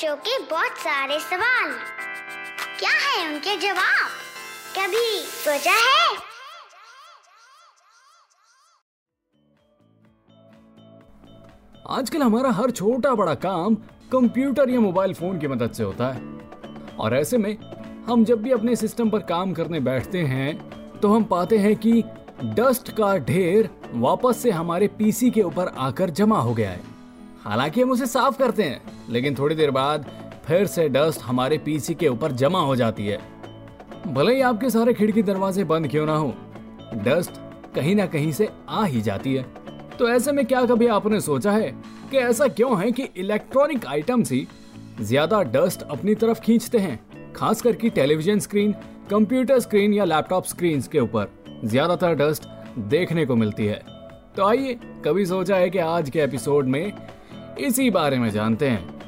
[0.00, 1.72] बच्चों के बहुत सारे सवाल।
[2.78, 4.10] क्या है उनके जवाब?
[4.76, 6.16] कभी सोचा है?
[11.88, 13.74] आजकल हमारा हर छोटा बड़ा काम
[14.12, 16.22] कंप्यूटर या मोबाइल फ़ोन की मदद से होता है।
[16.98, 17.56] और ऐसे में
[18.08, 22.02] हम जब भी अपने सिस्टम पर काम करने बैठते हैं तो हम पाते हैं कि
[22.56, 23.68] डस्ट का ढेर
[24.06, 26.89] वापस से हमारे पीसी के ऊपर आकर जमा हो गया है।
[27.44, 28.80] हालाँकि हम उसे साफ़ करते हैं,
[29.10, 30.06] लेकिन थोड़ी देर बाद
[30.46, 33.18] फिर से डस्ट हमारे पीसी के ऊपर जमा हो जाती है।
[34.06, 36.34] भले ही आपके सारे खिड़की दरवाजे बंद क्यों ना हो,
[36.96, 37.40] डस्ट
[37.74, 39.42] कहीं ना कहीं से आ ही जाती है।
[39.98, 41.70] तो ऐसे में क्या कभी आपने सोचा है
[42.10, 44.46] कि ऐसा क्यों है कि इलेक्ट्रॉनिक आइटम्स ही
[45.00, 46.98] ज़्यादा डस्ट अपनी तरफ़ खींचते हैं,
[47.36, 48.72] खास करके टेलीविज़न स्क्रीन,
[49.10, 51.28] कंप्यूटर स्क्रीन या लैपटॉप स्क्रीन के ऊपर
[51.64, 52.48] ज़्यादातर डस्ट
[52.88, 53.82] देखने को मिलती है।
[54.36, 56.92] तो आइए कभी सोचा है कि आज के एपिसोड में
[57.60, 59.00] इसी बारे में जानते हैं।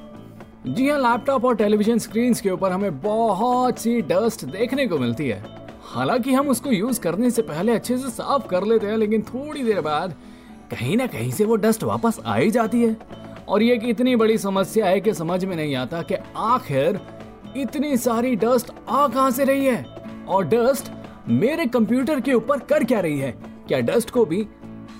[0.66, 5.28] जी हाँ लैपटॉप और टेलीविज़न स्क्रीन के ऊपर हमें बहुत सी डस्ट देखने को मिलती
[5.28, 5.44] है।
[5.82, 9.62] हालाँकि हम उसको यूज़ करने से पहले अच्छे से साफ़ कर लेते हैं, लेकिन थोड़ी
[9.62, 10.14] देर बाद
[10.70, 12.96] कहीं ना कहीं से वो डस्ट वापस आ ही जाती है।
[13.48, 17.00] और ये एक इतनी बड़ी समस्या है कि समझ में नहीं आता कि आखिर
[17.56, 19.86] इतनी सारी डस्ट आ कहाँ से रही है?
[20.28, 20.92] और डस्ट
[21.28, 23.34] मेरे कंप्यूटर के ऊपर कर क्या रही है?
[23.68, 24.46] क्या डस्ट को भी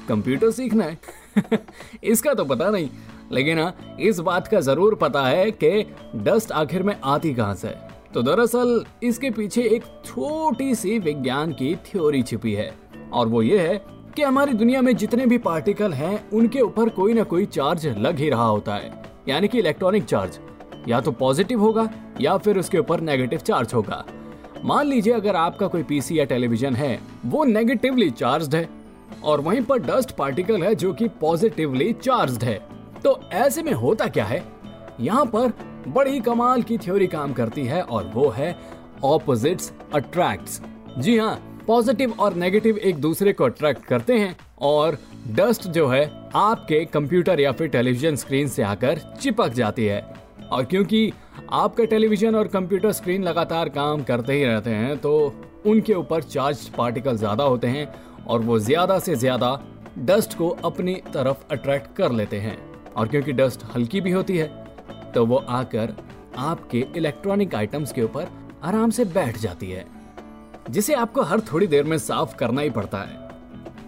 [0.08, 0.98] कंप्यूटर सीखना है?
[2.04, 2.90] इसका तो पता नहीं।
[3.32, 7.74] लेकिन हाँ इस बात का ज़रूर पता है कि डस्ट आखिर में आती कहाँ से?
[8.14, 12.74] तो दरअसल, इसके पीछे एक छोटी सी विज्ञान की थ्योरी छिपी है।
[13.12, 13.84] और वो ये है
[14.16, 18.16] कि हमारी दुनिया में जितने भी पार्टिकल हैं, उनके ऊपर कोई ना कोई चार्ज लग
[18.16, 20.38] ही रहा होता है। यानी कि इलेक्ट्रॉनिक चार्ज।
[20.88, 24.04] या तो पॉजिटिव होगा, या फिर उसके ऊपर नेगेटिव चार्ज होगा।
[24.64, 28.68] मान लीजिए अगर आपका कोई पीसी या टेलीविज़न है, वो नेगेटिवली चार्ज है।
[29.24, 32.71] और वहीं पर डस्ट पार्टिकल है जो कि पॉजिटिवली चार्ज है।
[33.04, 34.42] तो ऐसे में होता क्या है?
[35.00, 35.52] यहाँ पर
[35.88, 38.56] बड़ी कमाल की थ्योरी काम करती है और वो है
[39.04, 40.60] ऑपोजिट्स अट्रैक्ट्स
[40.98, 41.34] जी हाँ
[41.66, 44.98] पॉजिटिव और नेगेटिव एक दूसरे को अट्रैक्ट करते हैं और
[45.28, 46.04] डस्ट जो है
[46.34, 50.00] आपके कंप्यूटर या फिर टेलीविज़न स्क्रीन से आकर चिपक जाती है।
[50.50, 51.12] और क्योंकि
[51.52, 55.12] आपका टेलीविज़न और कंप्यूटर स्क्रीन लगातार काम करते ही रहते हैं तो
[55.66, 57.86] उनके ऊपर चार्ज पार्टिकल ज़्यादा होते हैं
[58.24, 59.58] और वो ज़्यादा से ज़्यादा
[59.98, 62.56] डस्ट को अपनी तरफ़ अट्रैक्ट कर लेते हैं।
[62.96, 64.62] और क्योंकि डस्ट हल्की भी होती है
[65.14, 65.94] तो वो आकर
[66.38, 68.28] आपके इलेक्ट्रॉनिक आइटम्स के ऊपर
[68.62, 69.84] आराम से बैठ जाती है,
[70.70, 73.28] जिसे आपको हर थोड़ी देर में साफ़ करना ही पड़ता है।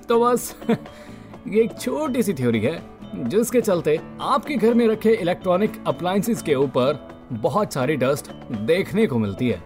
[0.09, 2.83] तो बस, ये एक छोटी सी थ्योरी है,
[3.15, 9.19] जिसके चलते आपके घर में रखे इलेक्ट्रॉनिक अप्लायंसेस के ऊपर बहुत सारी डस्ट देखने को
[9.19, 9.63] मिलती है।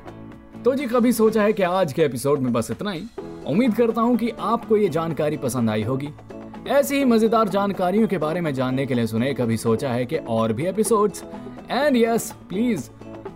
[0.65, 3.03] तो जी, कभी सोचा है कि आज के एपिसोड में बस इतना ही?
[3.47, 6.09] उम्मीद करता हूँ कि आपको ये जानकारी पसंद आई होगी।
[6.69, 10.17] ऐसी ही मज़ेदार जानकारियों के बारे में जानने के लिए सुने, कभी सोचा है कि
[10.17, 11.25] और भी episodes
[11.71, 12.89] and yes please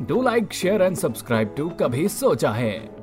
[0.02, 3.01] do like share and subscribe to कभी सोचा है।